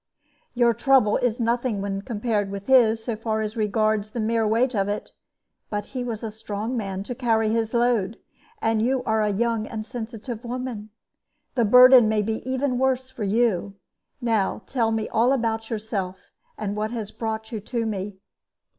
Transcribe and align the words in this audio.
"Your 0.55 0.73
trouble 0.73 1.17
is 1.17 1.39
nothing 1.39 1.79
when 1.79 2.01
compared 2.01 2.49
with 2.49 2.65
his, 2.65 3.03
so 3.03 3.15
far 3.15 3.41
as 3.43 3.55
regards 3.55 4.09
the 4.09 4.19
mere 4.19 4.47
weight 4.47 4.73
of 4.73 4.87
it; 4.87 5.11
but 5.69 5.85
he 5.93 6.03
was 6.03 6.23
a 6.23 6.31
strong 6.31 6.75
man 6.75 7.03
to 7.03 7.13
carry 7.13 7.49
his 7.51 7.75
load; 7.75 8.17
you 8.63 9.03
are 9.03 9.21
a 9.21 9.29
young 9.29 9.67
and 9.67 9.81
a 9.81 9.87
sensitive 9.87 10.43
woman. 10.43 10.89
The 11.53 11.65
burden 11.65 12.09
may 12.09 12.21
even 12.21 12.71
be 12.71 12.77
worse 12.77 13.11
for 13.11 13.23
you. 13.23 13.75
Now 14.19 14.63
tell 14.65 14.91
me 14.91 15.07
all 15.07 15.31
about 15.33 15.69
yourself, 15.69 16.31
and 16.57 16.75
what 16.75 16.89
has 16.89 17.11
brought 17.11 17.51
you 17.51 17.59
to 17.59 17.85
me." 17.85 18.17